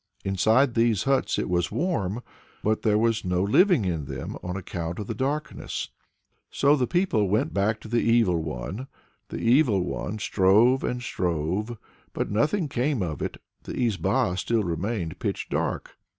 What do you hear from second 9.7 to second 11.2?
one strove and